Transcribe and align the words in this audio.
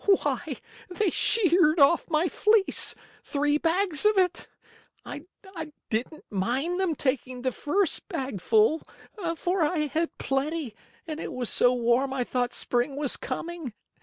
"Why 0.23 0.57
they 0.89 1.11
sheared 1.11 1.79
off 1.79 2.09
my 2.09 2.27
fleece, 2.27 2.95
three 3.23 3.59
bags 3.59 4.03
of 4.03 4.17
it. 4.17 4.47
I 5.05 5.27
didn't 5.91 6.25
mind 6.31 6.79
them 6.79 6.95
taking 6.95 7.43
the 7.43 7.51
first 7.51 8.07
bag 8.09 8.41
full, 8.41 8.81
for 9.35 9.61
I 9.61 9.85
had 9.85 10.17
plenty 10.17 10.73
and 11.05 11.19
it 11.19 11.31
was 11.31 11.51
so 11.51 11.73
warm 11.75 12.13
I 12.13 12.23
thought 12.23 12.55
Spring 12.55 12.95
was 12.95 13.15
coming. 13.15 13.73